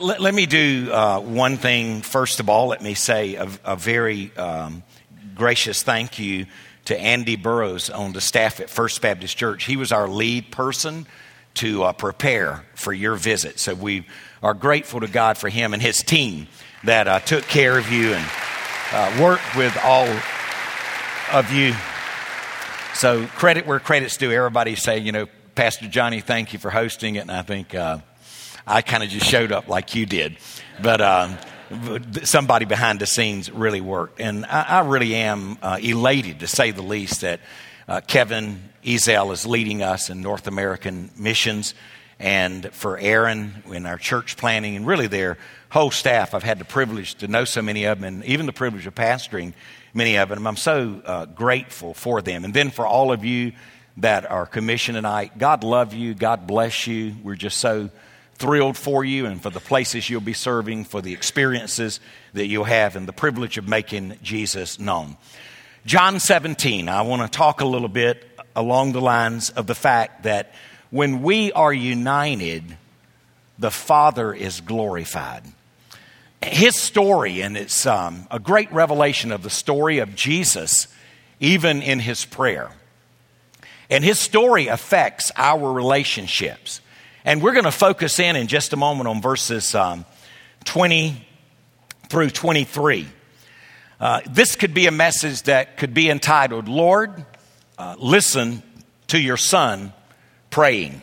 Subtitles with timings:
[0.00, 2.68] Let, let me do uh, one thing first of all.
[2.68, 4.82] Let me say a, a very um,
[5.34, 6.46] gracious thank you
[6.86, 9.64] to Andy Burrows on the staff at First Baptist Church.
[9.64, 11.06] He was our lead person
[11.54, 13.58] to uh, prepare for your visit.
[13.58, 14.06] So we
[14.42, 16.48] are grateful to God for him and his team
[16.84, 18.30] that uh, took care of you and
[18.92, 20.08] uh, worked with all
[21.32, 21.74] of you.
[22.94, 24.32] So credit where credit's due.
[24.32, 27.20] Everybody say, you know, Pastor Johnny, thank you for hosting it.
[27.20, 27.98] And I think uh,
[28.66, 30.36] I kind of just showed up like you did.
[30.82, 31.36] But uh,
[32.22, 34.20] somebody behind the scenes really worked.
[34.20, 37.40] And I, I really am uh, elated, to say the least, that
[37.88, 41.74] uh, Kevin Ezell is leading us in North American missions.
[42.18, 45.38] And for Aaron in our church planning and really their
[45.70, 48.52] whole staff, I've had the privilege to know so many of them and even the
[48.52, 49.54] privilege of pastoring
[49.92, 50.46] many of them.
[50.46, 52.44] I'm so uh, grateful for them.
[52.44, 53.52] And then for all of you
[53.96, 56.14] that are commissioned tonight, God love you.
[56.14, 57.14] God bless you.
[57.22, 57.90] We're just so
[58.42, 62.00] thrilled for you and for the places you'll be serving, for the experiences
[62.32, 65.16] that you'll have, and the privilege of making Jesus known.
[65.86, 68.26] John 17, I want to talk a little bit
[68.56, 70.52] along the lines of the fact that
[70.90, 72.76] when we are united,
[73.60, 75.44] the Father is glorified.
[76.42, 80.88] His story, and it's um, a great revelation of the story of Jesus,
[81.38, 82.72] even in his prayer.
[83.88, 86.80] And his story affects our relationships.
[87.24, 90.04] And we're going to focus in in just a moment on verses um,
[90.64, 91.24] 20
[92.08, 93.06] through 23.
[94.00, 97.24] Uh, this could be a message that could be entitled, Lord,
[97.78, 98.64] uh, listen
[99.06, 99.92] to your son
[100.50, 101.00] praying.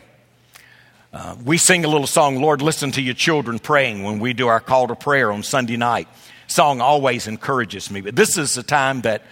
[1.10, 4.46] Uh, we sing a little song, Lord, listen to your children praying when we do
[4.48, 6.06] our call to prayer on Sunday night.
[6.48, 9.22] Song always encourages me, but this is the time that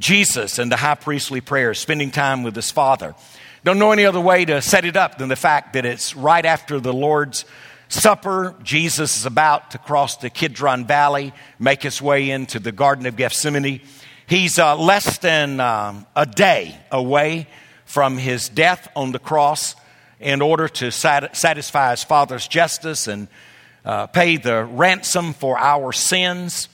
[0.00, 3.14] Jesus and the high priestly prayer, spending time with his Father.
[3.64, 6.44] Don't know any other way to set it up than the fact that it's right
[6.44, 7.44] after the Lord's
[7.88, 8.56] Supper.
[8.64, 13.14] Jesus is about to cross the Kidron Valley, make his way into the Garden of
[13.14, 13.80] Gethsemane.
[14.26, 17.46] He's uh, less than um, a day away
[17.84, 19.76] from his death on the cross
[20.18, 23.28] in order to sat- satisfy his Father's justice and
[23.84, 26.68] uh, pay the ransom for our sins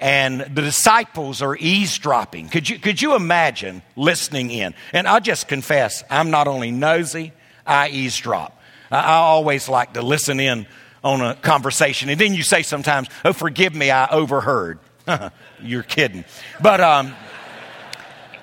[0.00, 2.48] and the disciples are eavesdropping.
[2.48, 4.74] Could you, could you imagine listening in?
[4.92, 7.32] And I'll just confess, I'm not only nosy,
[7.66, 8.58] I eavesdrop.
[8.90, 10.66] I, I always like to listen in
[11.04, 12.08] on a conversation.
[12.08, 14.78] And then you say sometimes, oh, forgive me, I overheard.
[15.62, 16.24] You're kidding.
[16.62, 17.14] But um,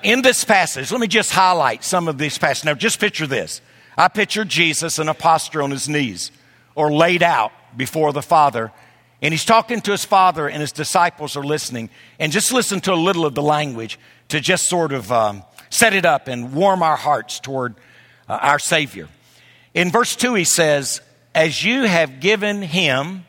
[0.02, 2.64] in this passage, let me just highlight some of these passages.
[2.64, 3.60] Now, just picture this.
[3.96, 6.30] I picture Jesus in a posture on his knees
[6.76, 8.70] or laid out before the Father
[9.20, 11.90] and he's talking to his father, and his disciples are listening.
[12.18, 13.98] And just listen to a little of the language
[14.28, 17.74] to just sort of um, set it up and warm our hearts toward
[18.28, 19.08] uh, our Savior.
[19.74, 21.00] In verse 2, he says,
[21.34, 23.24] As you have given him,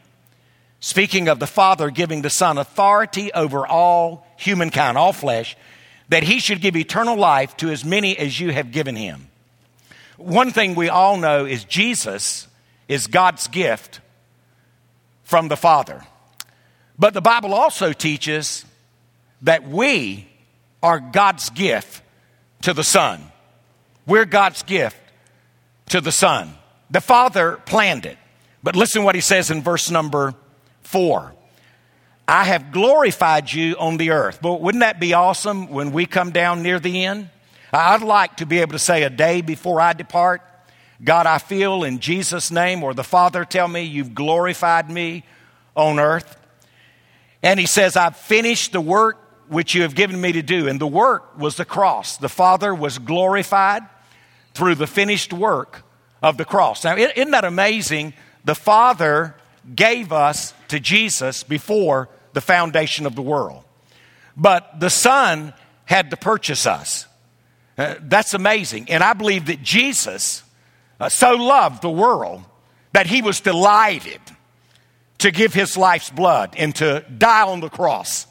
[0.79, 5.57] speaking of the Father giving the Son authority over all humankind, all flesh,
[6.09, 9.27] that he should give eternal life to as many as you have given him.
[10.17, 12.47] One thing we all know is Jesus
[12.87, 14.01] is God's gift
[15.29, 16.01] from the Father.
[16.97, 18.65] But the Bible also teaches
[19.43, 20.27] that we
[20.81, 22.01] are God's gift
[22.63, 23.21] to the Son.
[24.07, 24.97] We're God's gift
[25.89, 26.55] to the Son.
[26.89, 28.17] The Father planned it.
[28.63, 30.33] But listen what he says in verse number
[30.81, 31.35] four.
[32.27, 34.39] I have glorified you on the earth.
[34.41, 37.29] But wouldn't that be awesome when we come down near the end?
[37.71, 40.41] I'd like to be able to say a day before I depart,
[41.03, 45.23] God, I feel in Jesus' name, or the Father tell me, You've glorified me
[45.75, 46.37] on earth.
[47.41, 49.17] And he says, I've finished the work
[49.47, 50.67] which you have given me to do.
[50.67, 52.17] And the work was the cross.
[52.17, 53.83] The Father was glorified
[54.53, 55.83] through the finished work
[56.21, 56.83] of the cross.
[56.83, 58.13] Now, isn't that amazing?
[58.43, 59.35] The Father
[59.73, 63.63] gave us to Jesus before the foundation of the world.
[64.35, 65.53] But the Son
[65.85, 67.07] had to purchase us.
[67.77, 68.89] Uh, that's amazing.
[68.89, 70.43] And I believe that Jesus
[70.99, 72.43] uh, so loved the world
[72.93, 74.19] that he was delighted
[75.19, 78.25] to give his life's blood and to die on the cross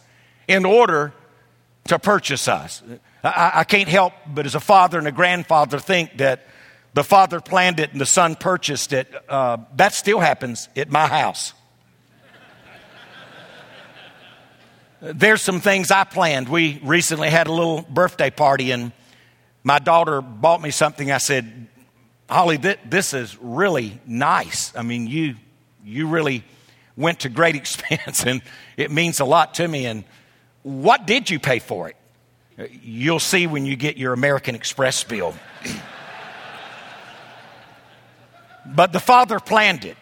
[0.46, 1.12] in order
[1.84, 2.82] to purchase us.
[3.22, 6.46] I, I, can't help but as a father and a grandfather think that
[6.94, 9.12] the father planned it and the son purchased it.
[9.28, 11.52] Uh, that still happens at my house.
[15.00, 16.48] There's some things I planned.
[16.48, 18.92] We recently had a little birthday party and
[19.62, 21.12] my daughter bought me something.
[21.12, 21.68] I said,
[22.28, 24.72] Holly, th- this is really nice.
[24.76, 25.36] I mean, you,
[25.84, 26.44] you really
[26.96, 28.42] went to great expense and
[28.76, 29.86] it means a lot to me.
[29.86, 30.04] And
[30.62, 31.96] what did you pay for it?
[32.82, 35.34] You'll see when you get your American Express bill.
[38.66, 39.96] but the Father planned it.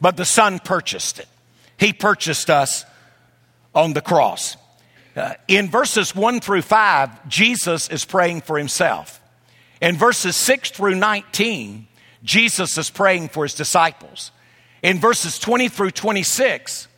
[0.00, 1.28] but the Son purchased it.
[1.78, 2.84] He purchased us
[3.74, 4.56] on the cross.
[5.14, 9.20] Uh, in verses 1 through 5, Jesus is praying for himself.
[9.80, 11.86] In verses 6 through 19,
[12.22, 14.32] Jesus is praying for his disciples.
[14.82, 16.88] In verses 20 through 26,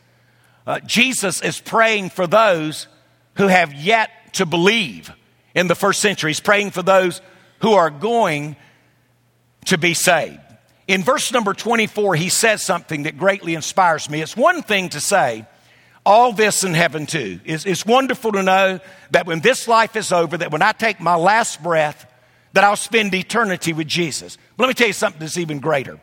[0.66, 2.86] uh, Jesus is praying for those
[3.34, 5.12] who have yet to believe
[5.54, 6.30] in the first century.
[6.30, 7.20] He's praying for those
[7.60, 8.56] who are going
[9.66, 10.40] to be saved.
[10.86, 14.22] In verse number 24, he says something that greatly inspires me.
[14.22, 15.46] It's one thing to say,
[16.06, 17.40] all this in heaven too.
[17.44, 18.80] It's, it's wonderful to know
[19.10, 22.06] that when this life is over, that when I take my last breath,
[22.58, 24.37] that I'll spend eternity with Jesus.
[24.56, 26.00] But let me tell you something that's even greater.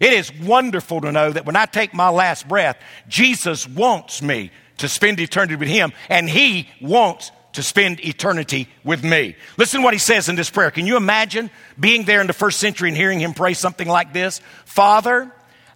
[0.00, 2.76] It is wonderful to know that when I take my last breath,
[3.06, 9.04] Jesus wants me to spend eternity with Him, and He wants to spend eternity with
[9.04, 9.36] me.
[9.56, 10.72] Listen to what he says in this prayer.
[10.72, 14.12] Can you imagine being there in the first century and hearing him pray something like
[14.12, 14.40] this?
[14.64, 15.30] Father,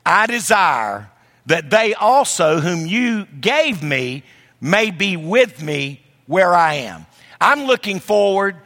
[0.05, 1.08] I desire
[1.44, 4.25] that they also, whom you gave me,
[4.61, 7.06] may be with me where I am.
[7.40, 8.56] I'm looking forward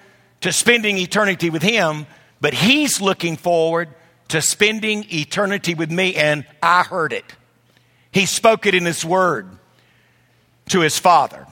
[0.41, 2.07] to spending eternity with him,
[2.41, 3.89] but he's looking forward
[4.29, 7.25] to spending eternity with me, and I heard it.
[8.13, 9.49] He spoke it in his word
[10.69, 11.47] to his father.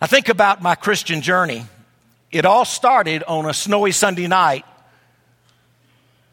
[0.00, 1.66] I think about my Christian journey.
[2.30, 4.64] It all started on a snowy Sunday night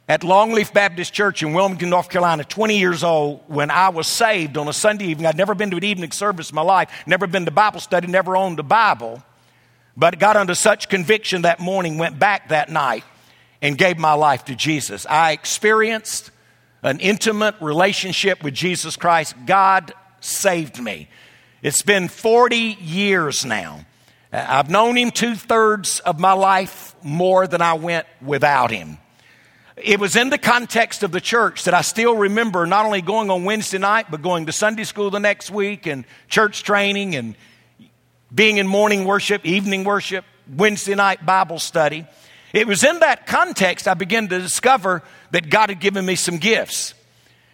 [0.07, 4.57] at Longleaf Baptist Church in Wilmington, North Carolina, 20 years old, when I was saved
[4.57, 5.27] on a Sunday evening.
[5.27, 8.07] I'd never been to an evening service in my life, never been to Bible study,
[8.07, 9.23] never owned a Bible,
[10.01, 13.03] but got under such conviction that morning, went back that night,
[13.61, 15.05] and gave my life to Jesus.
[15.05, 16.31] I experienced
[16.81, 19.35] an intimate relationship with Jesus Christ.
[19.45, 21.07] God saved me.
[21.61, 23.85] It's been 40 years now.
[24.33, 28.97] I've known him two thirds of my life more than I went without him.
[29.77, 33.29] It was in the context of the church that I still remember not only going
[33.29, 37.35] on Wednesday night, but going to Sunday school the next week and church training and
[38.33, 40.25] being in morning worship, evening worship,
[40.55, 42.05] Wednesday night Bible study.
[42.53, 46.37] It was in that context I began to discover that God had given me some
[46.37, 46.93] gifts.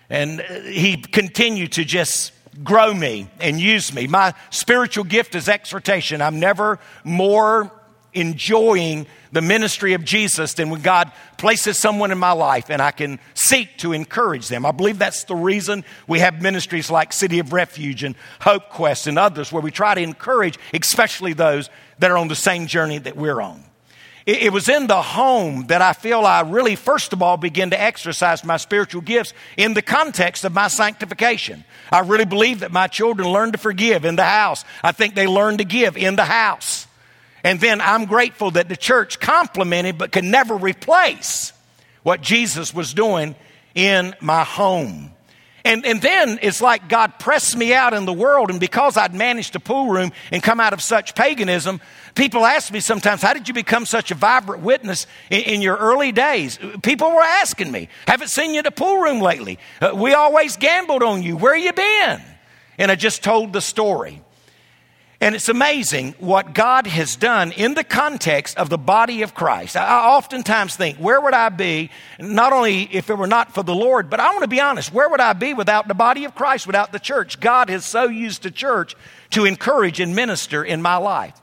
[0.10, 2.32] And uh, He continued to just
[2.64, 4.08] grow me and use me.
[4.08, 6.22] My spiritual gift is exhortation.
[6.22, 7.72] I'm never more
[8.20, 12.92] enjoying the ministry of Jesus than when God places someone in my life and I
[12.92, 14.66] can seek to encourage them.
[14.66, 19.08] I believe that's the reason we have ministries like City of Refuge and Hope Quest
[19.08, 21.70] and others where we try to encourage, especially those
[22.00, 23.64] that are on the same journey that we're on.
[24.26, 27.70] It, it was in the home that I feel I really, first of all, begin
[27.72, 31.64] to exercise my spiritual gifts in the context of my sanctification.
[31.92, 34.66] I really believe that my children learn to forgive in the house.
[34.84, 36.87] I think they learn to give in the house.
[37.48, 41.54] And then I'm grateful that the church complemented but could never replace
[42.04, 43.36] what Jesus was doing
[43.74, 45.14] in my home.
[45.64, 49.16] And, and then it's like God pressed me out in the world, and because I'd
[49.16, 51.80] managed a pool room and come out of such paganism,
[52.16, 55.78] people ask me sometimes, How did you become such a vibrant witness in, in your
[55.78, 56.60] early days?
[56.84, 59.58] People were asking me, Haven't seen you at a pool room lately.
[59.80, 61.38] Uh, we always gambled on you.
[61.38, 62.22] Where you been?
[62.78, 64.22] And I just told the story.
[65.20, 69.76] And it's amazing what God has done in the context of the body of Christ.
[69.76, 73.74] I oftentimes think, where would I be, not only if it were not for the
[73.74, 76.36] Lord, but I want to be honest, where would I be without the body of
[76.36, 77.40] Christ, without the church?
[77.40, 78.96] God has so used the church
[79.32, 81.34] to encourage and minister in my life.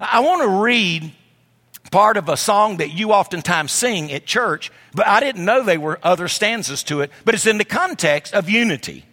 [0.00, 1.12] I want to read
[1.90, 5.78] part of a song that you oftentimes sing at church, but I didn't know there
[5.78, 9.04] were other stanzas to it, but it's in the context of unity.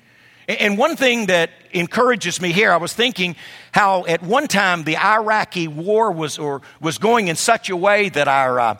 [0.49, 3.35] And one thing that encourages me here, I was thinking
[3.71, 8.09] how at one time the Iraqi war was, or was going in such a way
[8.09, 8.77] that our, uh,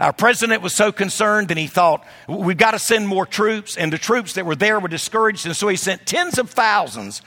[0.00, 3.76] our president was so concerned and he thought, we've got to send more troops.
[3.76, 5.46] And the troops that were there were discouraged.
[5.46, 7.22] And so he sent tens of thousands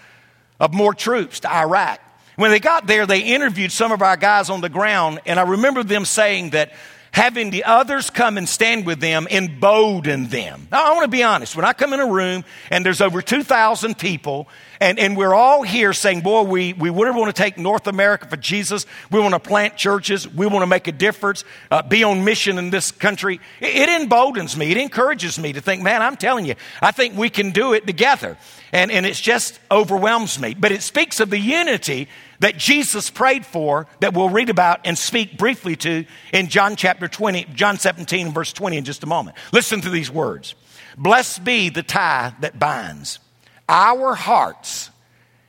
[0.60, 2.02] of more troops to Iraq.
[2.36, 5.22] When they got there, they interviewed some of our guys on the ground.
[5.25, 6.74] And I remember them saying that
[7.15, 10.67] having the others come and stand with them embolden them.
[10.69, 11.55] Now, I want to be honest.
[11.55, 14.50] When I come in a room and there's over 2,000 people
[14.86, 18.27] and, and we're all here saying, boy, we, we would want to take North America
[18.27, 18.86] for Jesus.
[19.10, 20.32] We want to plant churches.
[20.32, 23.39] We want to make a difference, uh, be on mission in this country.
[23.60, 24.70] It, it emboldens me.
[24.70, 27.88] It encourages me to think, man, I'm telling you, I think we can do it
[27.88, 28.38] together.
[28.72, 30.54] And, and it just overwhelms me.
[30.54, 32.08] But it speaks of the unity
[32.42, 37.08] that Jesus prayed for that we'll read about and speak briefly to in John chapter
[37.08, 39.36] 20, John 17 verse 20 in just a moment.
[39.51, 40.54] Listen to these words.
[40.96, 43.18] Blessed be the tie that binds
[43.67, 44.89] our hearts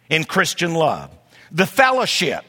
[0.09, 1.11] in Christian love.
[1.53, 2.45] The fellowship,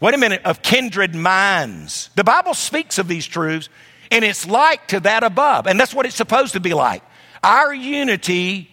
[0.00, 2.10] wait a minute, of kindred minds.
[2.16, 3.68] The Bible speaks of these truths
[4.10, 5.66] and it's like to that above.
[5.66, 7.02] And that's what it's supposed to be like.
[7.42, 8.70] Our unity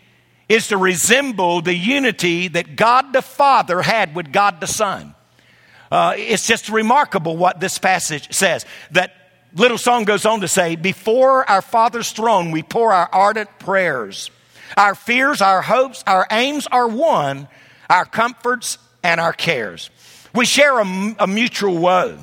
[0.49, 5.15] is to resemble the unity that God the Father had with God the Son.
[5.91, 8.65] Uh, it's just remarkable what this passage says.
[8.91, 9.13] That
[9.55, 14.29] little song goes on to say, Before our Father's throne, we pour our ardent prayers.
[14.77, 17.47] Our fears, our hopes, our aims are one,
[17.89, 19.89] our comforts and our cares.
[20.33, 22.17] We share a, a mutual woe.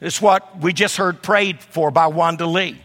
[0.00, 2.80] It's what we just heard prayed for by Wanda Lee.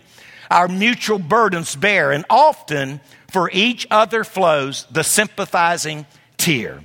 [0.51, 2.99] Our mutual burdens bear, and often
[3.31, 6.05] for each other flows the sympathizing
[6.37, 6.83] tear.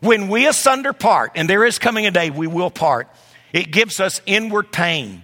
[0.00, 3.08] When we asunder part, and there is coming a day we will part,
[3.52, 5.22] it gives us inward pain.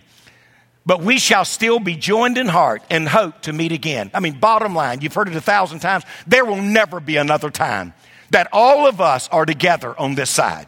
[0.86, 4.10] But we shall still be joined in heart and hope to meet again.
[4.12, 6.04] I mean, bottom line, you've heard it a thousand times.
[6.26, 7.94] There will never be another time
[8.30, 10.66] that all of us are together on this side.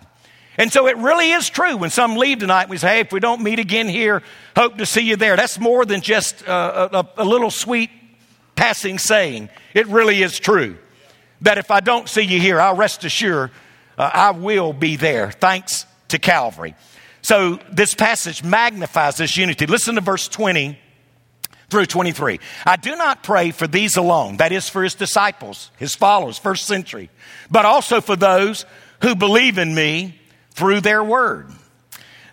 [0.58, 3.20] And so it really is true when some leave tonight, we say, hey, if we
[3.20, 4.22] don't meet again here,
[4.56, 5.36] hope to see you there.
[5.36, 7.90] That's more than just a, a, a little sweet
[8.54, 9.50] passing saying.
[9.74, 10.78] It really is true
[11.42, 13.50] that if I don't see you here, I'll rest assured
[13.98, 16.74] uh, I will be there, thanks to Calvary.
[17.26, 19.66] So this passage magnifies this unity.
[19.66, 20.78] Listen to verse 20
[21.68, 22.38] through 23.
[22.64, 26.66] I do not pray for these alone, that is for his disciples, his followers, first
[26.66, 27.10] century,
[27.50, 28.64] but also for those
[29.02, 30.20] who believe in me
[30.52, 31.50] through their word,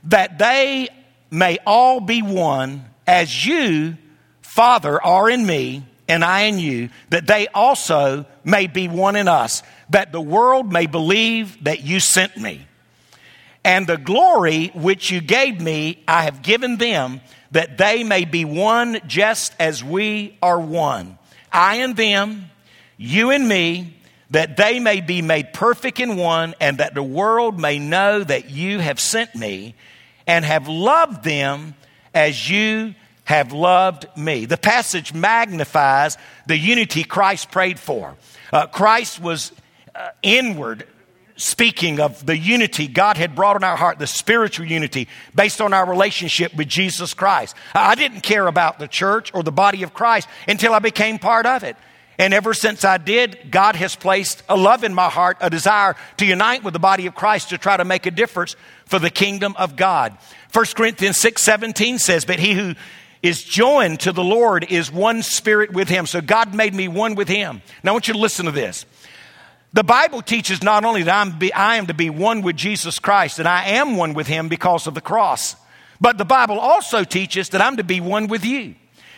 [0.03, 0.89] that they
[1.31, 3.97] may all be one as you,
[4.41, 9.27] Father, are in me and I in you, that they also may be one in
[9.27, 12.67] us, that the world may believe that you sent me.
[13.63, 18.46] And the glory which you gave me, I have given them, that they may be
[18.46, 21.17] one just as we are one.
[21.51, 22.50] I and them,
[22.98, 23.96] you and me,
[24.32, 28.50] that they may be made perfect in one, and that the world may know that
[28.50, 29.75] you have sent me
[30.25, 31.75] and have loved them
[32.13, 34.46] as you have loved me.
[34.46, 36.17] The passage magnifies
[36.48, 38.15] the unity Christ prayed for.
[38.51, 39.51] Uh, Christ was
[39.96, 40.88] uh, inward,
[41.36, 45.74] speaking of the unity God had brought in our heart, the spiritual unity based on
[45.74, 47.56] our relationship with Jesus Christ.
[47.74, 51.46] I didn't care about the church or the body of Christ until I became part
[51.46, 51.75] of it.
[52.20, 55.96] And ever since I did, God has placed a love in my heart, a desire
[56.18, 59.10] to unite with the body of Christ to try to make a difference for the
[59.10, 60.16] kingdom of God.
[60.54, 62.75] 1 Corinthians 6 17 says, But he who
[63.24, 66.06] is joined to the Lord is one spirit with him.
[66.06, 67.62] So God made me one with him.
[67.82, 68.86] Now I want you to listen to this.
[69.74, 73.00] The Bible teaches not only that I'm be, I am to be one with Jesus
[73.00, 75.56] Christ, and I am one with him because of the cross,
[76.00, 78.75] but the Bible also teaches that I'm to be one with you.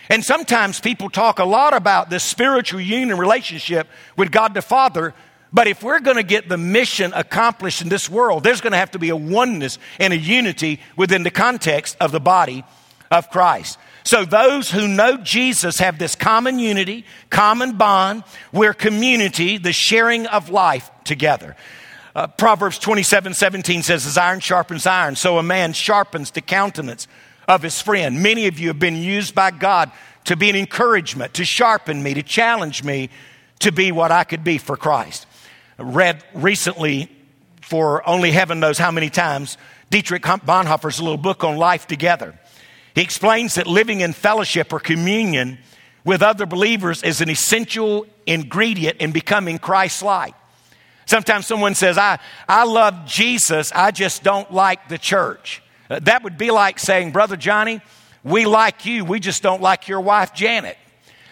[0.07, 5.13] And sometimes people talk a lot about this spiritual union relationship with God the Father.
[5.51, 8.77] But if we're going to get the mission accomplished in this world, there's going to
[8.77, 12.63] have to be a oneness and a unity within the context of the body
[13.11, 13.77] of Christ.
[14.03, 18.23] So those who know Jesus have this common unity, common bond.
[18.51, 21.55] We're community, the sharing of life together.
[22.15, 27.07] Uh, Proverbs 27 17 says, As iron sharpens iron, so a man sharpens the countenance
[27.47, 28.21] of his friend.
[28.21, 29.91] Many of you have been used by God
[30.25, 33.09] to be an encouragement, to sharpen me, to challenge me
[33.59, 35.25] to be what I could be for Christ.
[35.79, 37.09] I read recently,
[37.61, 39.57] for only heaven knows how many times,
[39.89, 42.37] Dietrich Bonhoeffer's little book on life together.
[42.95, 45.59] He explains that living in fellowship or communion
[46.05, 50.33] with other believers is an essential ingredient in becoming Christ like.
[51.05, 55.61] Sometimes someone says, I, I love Jesus, I just don't like the church.
[55.89, 57.81] Uh, that would be like saying, Brother Johnny,
[58.23, 60.77] we like you, we just don't like your wife Janet.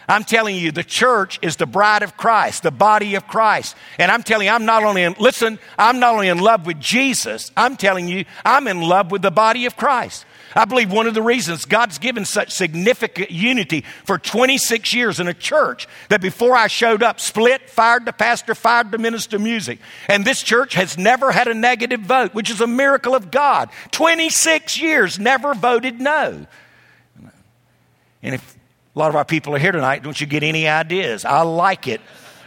[0.08, 3.76] I'm telling you, the church is the bride of Christ, the body of Christ.
[3.98, 6.80] And I'm telling you, I'm not only in, listen, I'm not only in love with
[6.80, 10.26] Jesus, I'm telling you, I'm in love with the body of Christ.
[10.56, 15.28] I believe one of the reasons God's given such significant unity for 26 years in
[15.28, 19.42] a church that before I showed up, split, fired the pastor, fired the minister of
[19.42, 19.80] music.
[20.08, 23.70] And this church has never had a negative vote, which is a miracle of God.
[23.92, 26.46] 26 years, never voted no.
[28.22, 28.56] And if
[28.96, 31.26] a lot of our people are here tonight, don't you get any ideas?
[31.26, 32.02] I like it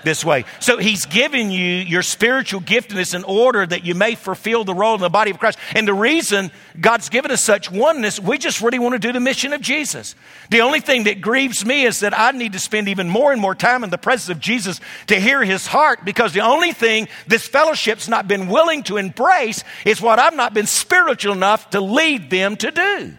[0.04, 0.44] this way.
[0.60, 4.94] So he's given you your spiritual giftedness in order that you may fulfill the role
[4.94, 5.58] in the body of Christ.
[5.74, 6.50] And the reason
[6.80, 10.14] God's given us such oneness, we just really want to do the mission of Jesus.
[10.50, 13.40] The only thing that grieves me is that I need to spend even more and
[13.40, 17.08] more time in the presence of Jesus to hear his heart because the only thing
[17.26, 21.80] this fellowship's not been willing to embrace is what I've not been spiritual enough to
[21.80, 23.14] lead them to do.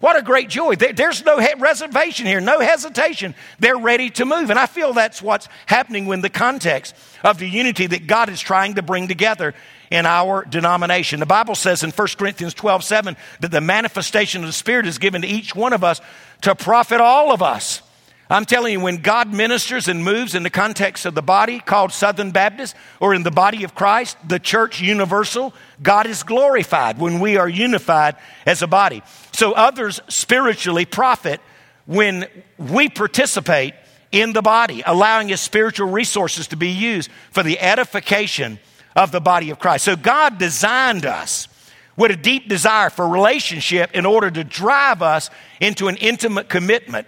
[0.00, 0.76] What a great joy.
[0.76, 3.34] There's no reservation here, no hesitation.
[3.58, 4.50] They're ready to move.
[4.50, 8.40] And I feel that's what's happening in the context of the unity that God is
[8.40, 9.54] trying to bring together
[9.90, 11.18] in our denomination.
[11.18, 14.98] The Bible says in 1 Corinthians 12 7 that the manifestation of the Spirit is
[14.98, 16.00] given to each one of us
[16.42, 17.82] to profit all of us.
[18.30, 21.92] I'm telling you, when God ministers and moves in the context of the body called
[21.92, 27.20] Southern Baptist or in the body of Christ, the church universal, God is glorified when
[27.20, 29.02] we are unified as a body.
[29.32, 31.40] So others spiritually profit
[31.86, 32.26] when
[32.58, 33.72] we participate
[34.12, 38.58] in the body, allowing his spiritual resources to be used for the edification
[38.94, 39.86] of the body of Christ.
[39.86, 41.48] So God designed us
[41.96, 45.30] with a deep desire for relationship in order to drive us
[45.60, 47.06] into an intimate commitment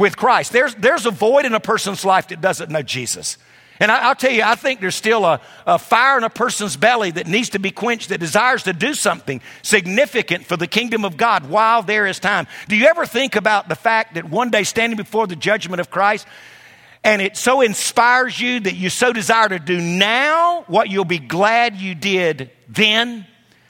[0.00, 0.50] with Christ.
[0.50, 3.36] There's, there's a void in a person's life that doesn't know Jesus.
[3.78, 6.76] And I, will tell you, I think there's still a, a fire in a person's
[6.76, 11.04] belly that needs to be quenched, that desires to do something significant for the kingdom
[11.04, 12.46] of God while there is time.
[12.68, 15.90] Do you ever think about the fact that one day standing before the judgment of
[15.90, 16.26] Christ,
[17.04, 21.18] and it so inspires you that you so desire to do now what you'll be
[21.18, 23.26] glad you did then?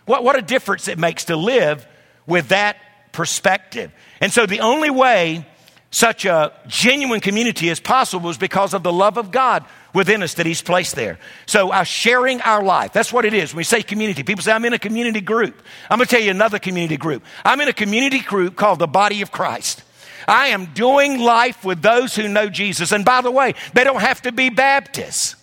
[0.06, 1.87] What, what a difference it makes to live
[2.26, 2.76] with that
[3.12, 3.92] perspective.
[4.20, 5.46] And so the only way
[5.90, 10.35] such a genuine community as possible is because of the love of God within us
[10.35, 11.18] that He's placed there.
[11.47, 13.52] So, our sharing our life, that's what it is.
[13.52, 15.61] When we say community, people say, I'm in a community group.
[15.90, 17.25] I'm going to tell you another community group.
[17.44, 19.82] I'm in a community group called the Body of Christ.
[20.28, 22.92] I am doing life with those who know Jesus.
[22.92, 25.35] And by the way, they don't have to be Baptists.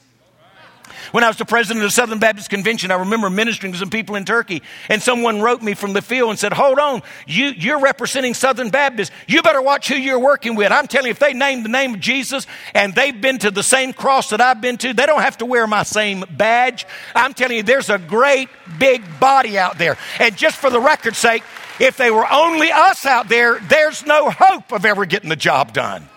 [1.12, 3.90] When I was the president of the Southern Baptist Convention, I remember ministering to some
[3.90, 7.48] people in Turkey, and someone wrote me from the field and said, Hold on, you,
[7.48, 9.12] you're representing Southern Baptists.
[9.28, 10.72] You better watch who you're working with.
[10.72, 13.64] I'm telling you, if they name the name of Jesus and they've been to the
[13.64, 16.86] same cross that I've been to, they don't have to wear my same badge.
[17.16, 18.50] I'm telling you, there's a great
[18.80, 19.98] big body out there.
[20.20, 21.44] And just for the record's sake,
[21.80, 25.74] if they were only us out there, there's no hope of ever getting the job
[25.74, 26.08] done.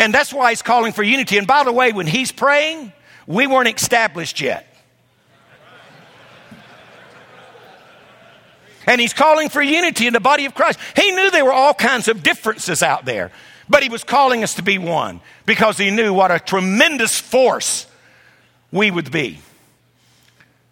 [0.00, 1.36] And that's why he's calling for unity.
[1.36, 2.90] And by the way, when he's praying,
[3.26, 4.66] we weren't established yet.
[8.86, 10.78] And he's calling for unity in the body of Christ.
[10.96, 13.30] He knew there were all kinds of differences out there,
[13.68, 17.86] but he was calling us to be one because he knew what a tremendous force
[18.72, 19.38] we would be.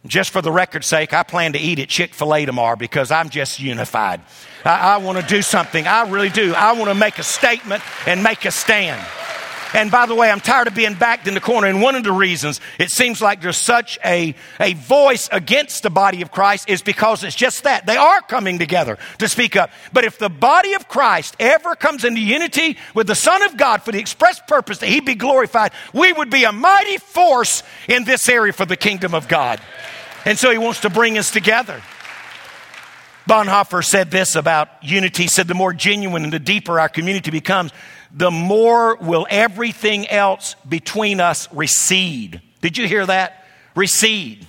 [0.06, 3.10] Just for the record's sake, I plan to eat at Chick fil A tomorrow because
[3.10, 4.22] I'm just unified.
[4.64, 5.86] I, I want to do something.
[5.86, 6.54] I really do.
[6.54, 9.04] I want to make a statement and make a stand.
[9.78, 11.68] And by the way, I'm tired of being backed in the corner.
[11.68, 15.88] And one of the reasons it seems like there's such a, a voice against the
[15.88, 17.86] body of Christ is because it's just that.
[17.86, 19.70] They are coming together to speak up.
[19.92, 23.84] But if the body of Christ ever comes into unity with the Son of God
[23.84, 28.02] for the express purpose that He be glorified, we would be a mighty force in
[28.02, 29.60] this area for the kingdom of God.
[30.24, 31.80] And so He wants to bring us together.
[33.28, 35.24] Bonhoeffer said this about unity.
[35.24, 37.72] He said, the more genuine and the deeper our community becomes,
[38.12, 42.40] the more will everything else between us recede.
[42.60, 43.44] Did you hear that?
[43.74, 44.46] Recede.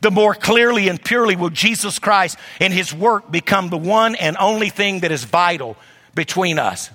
[0.00, 4.36] The more clearly and purely will Jesus Christ and his work become the one and
[4.38, 5.76] only thing that is vital
[6.14, 6.90] between us.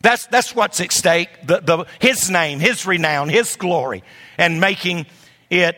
[0.00, 4.02] That's, that's what's at stake the, the, his name, his renown, his glory,
[4.38, 5.06] and making
[5.50, 5.76] it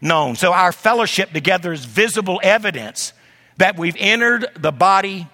[0.00, 0.36] known.
[0.36, 3.12] So our fellowship together is visible evidence
[3.58, 5.28] that we've entered the body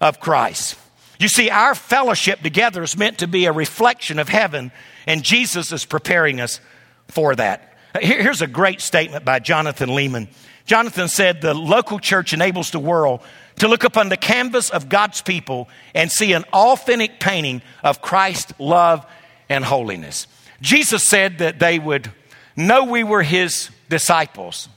[0.00, 0.76] of Christ.
[1.22, 4.72] You see, our fellowship together is meant to be a reflection of heaven,
[5.06, 6.60] and Jesus is preparing us
[7.08, 7.76] for that.
[8.00, 10.28] Here's a great statement by Jonathan Leeman.
[10.64, 13.20] Jonathan said, The local church enables the world
[13.56, 18.54] to look upon the canvas of God's people and see an authentic painting of Christ's
[18.58, 19.06] love
[19.48, 20.26] and holiness.
[20.60, 22.10] Jesus said that they would
[22.56, 24.68] know we were his disciples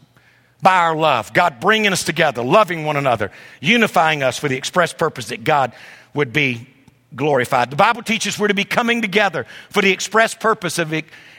[0.61, 3.31] by our love, God bringing us together, loving one another,
[3.61, 5.73] unifying us for the express purpose that God
[6.15, 6.67] would be
[7.15, 7.69] glorified.
[7.69, 10.93] The Bible teaches we're to be coming together for the express purpose of,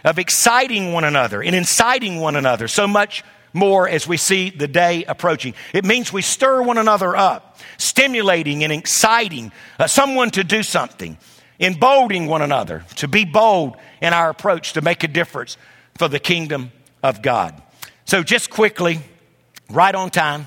[0.05, 4.69] of exciting one another and inciting one another so much more as we see the
[4.69, 5.55] day approaching.
[5.73, 11.19] It means we stir one another up, stimulating and exciting uh, someone to do something,
[11.59, 15.57] emboldening one another to be bold in our approach to make a difference
[15.97, 16.71] for the kingdom
[17.03, 17.61] of God.
[18.05, 19.01] So, just quickly,
[19.71, 20.47] right on time.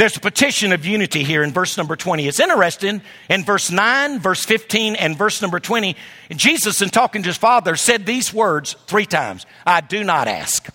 [0.00, 2.26] There's a petition of unity here in verse number 20.
[2.26, 3.02] It's interesting.
[3.28, 5.94] In verse 9, verse 15, and verse number 20,
[6.30, 10.70] Jesus, in talking to his father, said these words three times I do not ask.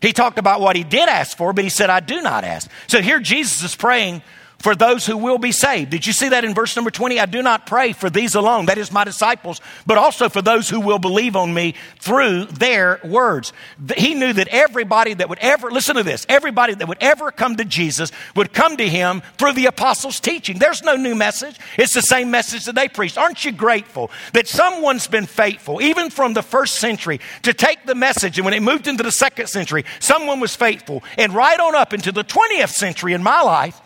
[0.00, 2.70] He talked about what he did ask for, but he said, I do not ask.
[2.86, 4.22] So here Jesus is praying
[4.62, 5.90] for those who will be saved.
[5.90, 7.18] Did you see that in verse number 20?
[7.18, 10.68] I do not pray for these alone, that is my disciples, but also for those
[10.68, 13.52] who will believe on me through their words.
[13.96, 17.56] He knew that everybody that would ever, listen to this, everybody that would ever come
[17.56, 20.58] to Jesus would come to him through the apostles' teaching.
[20.58, 21.58] There's no new message.
[21.76, 23.18] It's the same message that they preached.
[23.18, 27.96] Aren't you grateful that someone's been faithful, even from the first century, to take the
[27.96, 31.02] message and when it moved into the second century, someone was faithful.
[31.18, 33.80] And right on up into the 20th century in my life,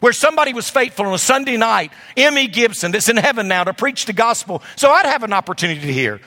[0.00, 3.72] where somebody was faithful on a Sunday night, Emmy Gibson, that's in heaven now, to
[3.72, 4.62] preach the gospel.
[4.76, 6.20] So I'd have an opportunity to hear.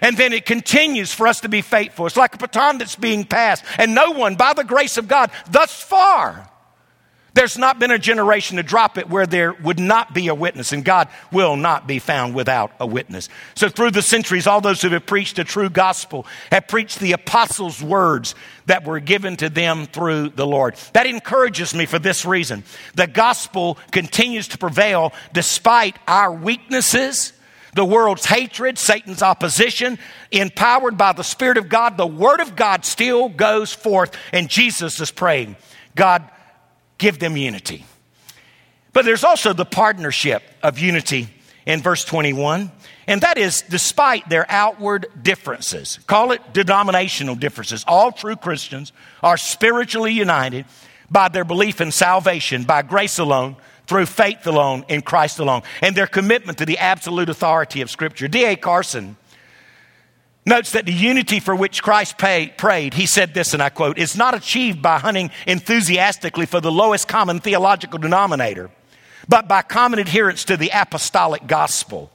[0.00, 2.06] And then it continues for us to be faithful.
[2.06, 3.64] It's like a baton that's being passed.
[3.78, 6.48] And no one, by the grace of God, thus far,
[7.36, 10.72] there's not been a generation to drop it where there would not be a witness,
[10.72, 13.28] and God will not be found without a witness.
[13.54, 17.12] So, through the centuries, all those who have preached a true gospel have preached the
[17.12, 20.76] apostles' words that were given to them through the Lord.
[20.94, 22.64] That encourages me for this reason.
[22.94, 27.34] The gospel continues to prevail despite our weaknesses
[27.74, 29.98] the world's hatred, Satan's opposition,
[30.32, 34.98] empowered by the Spirit of God, the Word of God still goes forth, and Jesus
[34.98, 35.56] is praying,
[35.94, 36.26] God,
[36.98, 37.84] give them unity.
[38.92, 41.28] But there's also the partnership of unity
[41.66, 42.70] in verse 21,
[43.06, 45.98] and that is despite their outward differences.
[46.06, 47.84] Call it denominational differences.
[47.86, 50.64] All true Christians are spiritually united
[51.10, 53.56] by their belief in salvation by grace alone,
[53.86, 58.26] through faith alone, in Christ alone, and their commitment to the absolute authority of Scripture.
[58.26, 58.56] D.A.
[58.56, 59.16] Carson
[60.46, 63.98] notes that the unity for which Christ pay, prayed, he said this, and I quote,
[63.98, 68.70] is not achieved by hunting enthusiastically for the lowest common theological denominator,
[69.28, 72.12] but by common adherence to the apostolic gospel,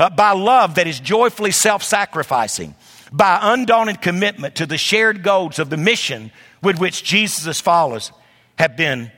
[0.00, 2.74] uh, by love that is joyfully self sacrificing,
[3.12, 6.30] by undaunted commitment to the shared goals of the mission
[6.62, 8.12] with which Jesus' followers
[8.58, 9.12] have been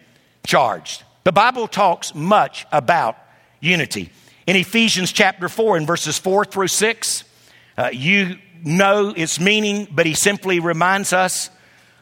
[0.44, 1.04] charged.
[1.24, 3.16] The Bible talks much about
[3.60, 4.10] unity.
[4.46, 7.24] In Ephesians chapter 4, in verses 4 through 6,
[7.80, 11.48] uh, you know its meaning, but he simply reminds us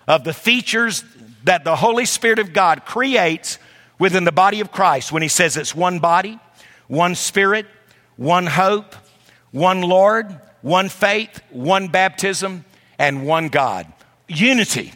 [0.08, 1.04] of the features
[1.44, 3.60] that the Holy Spirit of God creates
[3.96, 6.40] within the body of Christ when he says it's one body,
[6.88, 7.66] one spirit,
[8.16, 8.96] one hope,
[9.52, 12.64] one Lord, one faith, one baptism,
[12.98, 13.86] and one God.
[14.26, 14.92] Unity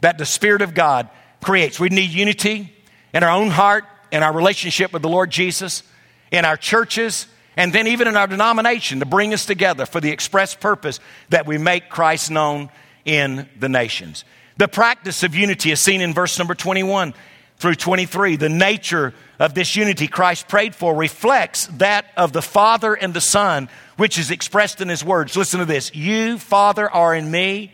[0.00, 1.10] that the Spirit of God
[1.42, 1.78] creates.
[1.78, 2.72] We need unity
[3.12, 5.82] in our own heart, in our relationship with the Lord Jesus,
[6.30, 10.10] in our churches, and then even in our denomination to bring us together for the
[10.10, 12.70] express purpose that we make Christ known
[13.04, 14.24] in the nations.
[14.56, 17.14] The practice of unity is seen in verse number 21
[17.56, 18.36] through 23.
[18.36, 23.20] The nature of this unity Christ prayed for reflects that of the Father and the
[23.20, 25.36] Son, which is expressed in his words.
[25.36, 27.72] Listen to this You, Father, are in me,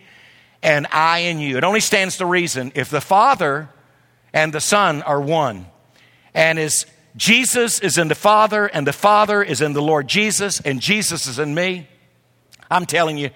[0.63, 1.57] and I in you.
[1.57, 3.69] It only stands to reason if the Father
[4.33, 5.67] and the Son are one.
[6.35, 6.87] And is
[7.19, 11.27] Jesus is in the Father, and the Father is in the Lord Jesus, and Jesus
[11.27, 11.89] is in me.
[12.71, 13.31] I'm telling you,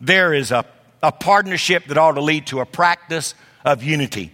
[0.00, 0.64] there is a,
[1.02, 3.34] a partnership that ought to lead to a practice
[3.64, 4.30] of unity.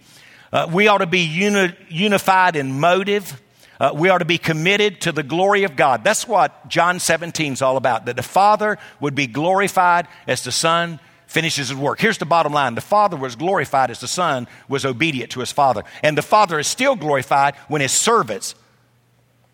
[0.51, 3.41] Uh, we ought to be uni- unified in motive.
[3.79, 6.03] Uh, we ought to be committed to the glory of God.
[6.03, 10.51] That's what John 17 is all about, that the Father would be glorified as the
[10.51, 11.99] Son finishes his work.
[11.99, 15.51] Here's the bottom line the Father was glorified as the Son was obedient to his
[15.51, 15.81] Father.
[16.03, 18.53] And the Father is still glorified when his servants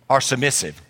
[0.10, 0.82] are submissive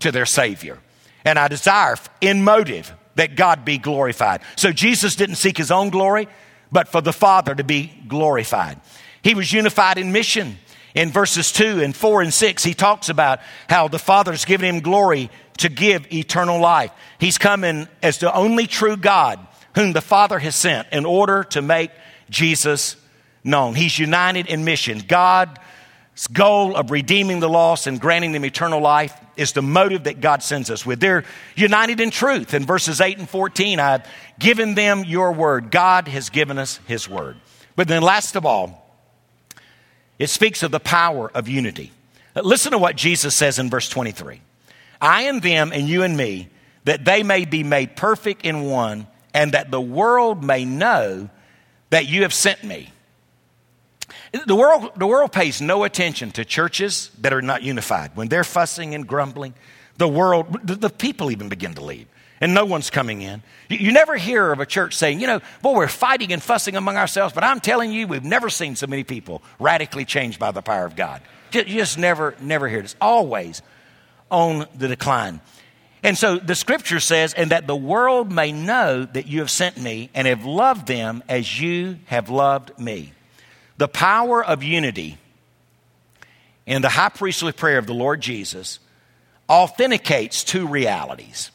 [0.00, 0.78] to their Savior.
[1.24, 4.40] And I desire in motive that God be glorified.
[4.56, 6.28] So Jesus didn't seek his own glory,
[6.72, 8.80] but for the Father to be glorified.
[9.22, 10.58] He was unified in mission.
[10.94, 14.80] In verses 2 and 4 and 6, he talks about how the Father's given him
[14.80, 16.90] glory to give eternal life.
[17.18, 21.62] He's coming as the only true God whom the Father has sent in order to
[21.62, 21.90] make
[22.28, 22.96] Jesus
[23.44, 23.74] known.
[23.74, 25.02] He's united in mission.
[25.06, 25.58] God
[26.26, 30.42] goal of redeeming the lost and granting them eternal life is the motive that God
[30.42, 31.00] sends us with.
[31.00, 31.24] They're
[31.56, 32.52] united in truth.
[32.52, 34.06] In verses 8 and 14, I've
[34.38, 35.70] given them your word.
[35.70, 37.36] God has given us his word.
[37.76, 38.86] But then, last of all,
[40.18, 41.92] it speaks of the power of unity.
[42.34, 44.40] Listen to what Jesus says in verse 23
[45.00, 46.48] I and them, and you and me,
[46.84, 51.30] that they may be made perfect in one, and that the world may know
[51.88, 52.90] that you have sent me.
[54.32, 58.12] The world, the world pays no attention to churches that are not unified.
[58.14, 59.54] When they're fussing and grumbling,
[59.96, 62.06] the world, the, the people even begin to leave,
[62.40, 63.42] and no one's coming in.
[63.68, 66.96] You, never hear of a church saying, you know, boy, we're fighting and fussing among
[66.96, 70.62] ourselves, but I'm telling you, we've never seen so many people radically changed by the
[70.62, 71.22] power of God.
[71.52, 72.94] You just never, never hear this.
[73.00, 73.62] Always
[74.30, 75.40] on the decline.
[76.02, 79.76] And so the scripture says, and that the world may know that you have sent
[79.76, 83.12] me and have loved them as you have loved me.
[83.80, 85.16] The power of unity
[86.66, 88.78] in the high priestly prayer of the Lord Jesus
[89.48, 91.50] authenticates two realities.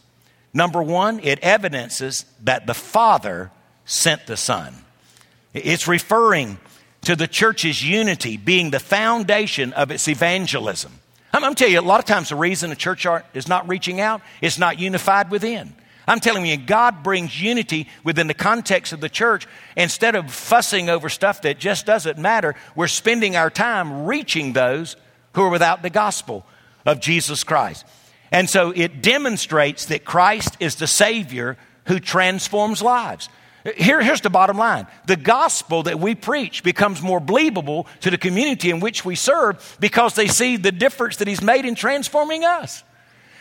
[0.52, 3.52] Number one, it evidences that the Father
[3.86, 4.74] sent the Son.
[5.54, 6.58] It's referring
[7.02, 10.94] to the church's unity being the foundation of its evangelism.
[11.32, 13.70] I'm, going to tell you, a lot of times the reason the church is not
[13.70, 15.76] reaching out is not unified within.
[16.08, 19.48] I'm telling you, God brings unity within the context of the church.
[19.76, 24.96] Instead of fussing over stuff that just doesn't matter, we're spending our time reaching those
[25.34, 26.46] who are without the gospel
[26.86, 27.86] of Jesus Christ.
[28.32, 33.30] And so it demonstrates that Christ is the Savior who transforms lives.
[33.78, 38.18] Here, here's the bottom line the gospel that we preach becomes more believable to the
[38.18, 42.46] community in which we serve because they see the difference that He's made in transforming
[42.46, 42.84] us.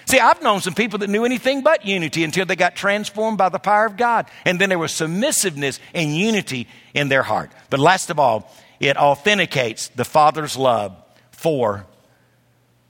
[0.06, 3.48] See, I've known some people that knew anything but unity until they got transformed by
[3.48, 4.26] the power of God.
[4.44, 7.50] And then there was submissiveness and unity in their heart.
[7.70, 10.94] But last of all, it authenticates the Father's love
[11.30, 11.86] for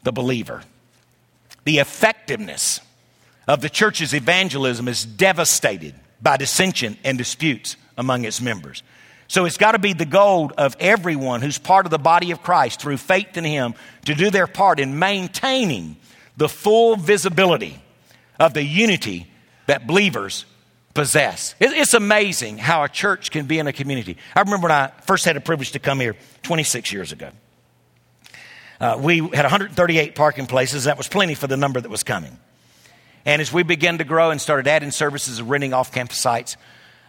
[0.02, 0.62] the believer.
[1.64, 2.80] The effectiveness
[3.46, 8.82] of the church's evangelism is devastated by dissension and disputes among its members.
[9.28, 12.42] So it's got to be the goal of everyone who's part of the body of
[12.42, 13.74] Christ through faith in Him
[14.04, 15.96] to do their part in maintaining
[16.36, 17.82] the full visibility
[18.38, 19.28] of the unity
[19.66, 20.44] that believers
[20.94, 21.54] possess.
[21.60, 24.16] It's amazing how a church can be in a community.
[24.34, 27.30] I remember when I first had the privilege to come here 26 years ago.
[28.80, 30.84] Uh, we had 138 parking places.
[30.84, 32.38] That was plenty for the number that was coming.
[33.24, 36.56] And as we began to grow and started adding services and renting off campus sites,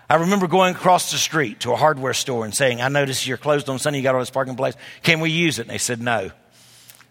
[0.09, 3.37] I remember going across the street to a hardware store and saying, I noticed you're
[3.37, 4.75] closed on Sunday, you got all this parking place.
[5.01, 5.63] Can we use it?
[5.63, 6.31] And they said, no.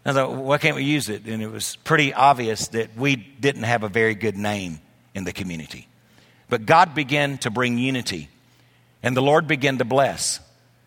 [0.05, 1.25] I thought, why can't we use it?
[1.27, 4.81] And it was pretty obvious that we didn't have a very good name
[5.15, 5.89] in the community.
[6.49, 8.29] But God began to bring unity,
[9.03, 10.41] and the Lord began to bless.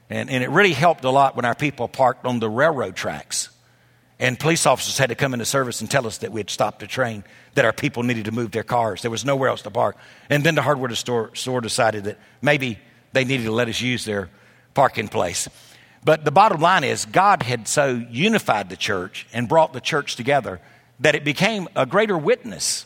[0.10, 3.49] And, and it really helped a lot when our people parked on the railroad tracks
[4.19, 6.82] and police officers had to come into service and tell us that we had stopped
[6.82, 9.03] a train, that our people needed to move their cars.
[9.03, 9.95] There was nowhere else to park.
[10.30, 12.80] And then the hardware store, store decided that maybe
[13.13, 14.30] they needed to let us use their
[14.73, 15.47] parking place.
[16.04, 20.16] But the bottom line is, God had so unified the church and brought the church
[20.16, 20.62] together
[21.00, 22.86] that it became a greater witness,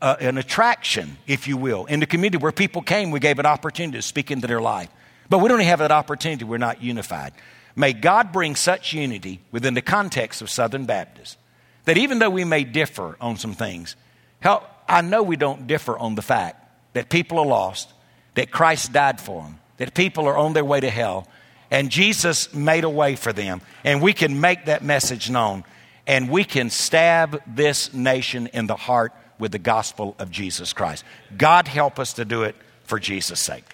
[0.00, 1.86] an attraction, if you will.
[1.86, 4.88] In the community where people came, we gave an opportunity to speak into their life.
[5.28, 7.32] But we don't have that opportunity, we're not unified.
[7.76, 11.38] May God bring such unity within the context of Southern Baptist
[11.84, 13.96] that even though we may differ on some things,
[14.40, 16.56] help, I know we don't differ on the fact
[16.92, 17.92] that people are lost,
[18.34, 21.26] that Christ died for them, that people are on their way to hell,
[21.70, 23.60] and Jesus made a way for them.
[23.84, 25.64] And we can make that message known,
[26.06, 31.04] and we can stab this nation in the heart with the gospel of Jesus Christ.
[31.36, 32.54] God help us to do it
[32.84, 33.64] for Jesus' sake.